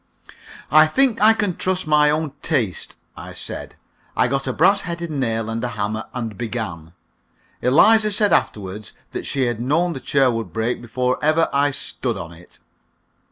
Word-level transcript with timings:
"I 0.71 0.87
think 0.87 1.21
I 1.21 1.33
can 1.33 1.55
trust 1.57 1.85
my 1.85 2.09
own 2.09 2.31
taste," 2.41 2.95
I 3.15 3.33
said. 3.33 3.75
I 4.17 4.27
got 4.27 4.47
a 4.47 4.51
brass 4.51 4.81
headed 4.81 5.11
nail 5.11 5.47
and 5.47 5.63
a 5.63 5.67
hammer, 5.67 6.05
and 6.11 6.35
began. 6.35 6.93
Eliza 7.61 8.11
said 8.11 8.33
afterward 8.33 8.93
that 9.11 9.27
she 9.27 9.41
had 9.43 9.61
known 9.61 9.93
the 9.93 9.99
chair 9.99 10.31
would 10.31 10.51
break 10.51 10.81
before 10.81 11.23
ever 11.23 11.49
I 11.53 11.69
stood 11.69 12.17
on 12.17 12.33
it. 12.33 12.57